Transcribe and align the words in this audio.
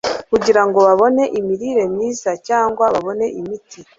kugira 0.31 0.61
ngo 0.67 0.77
babone 0.87 1.23
imirire 1.39 1.83
myiza 1.93 2.31
cyangwa 2.47 2.85
ngo 2.87 2.93
babone 2.97 3.25
imiti 3.39 3.79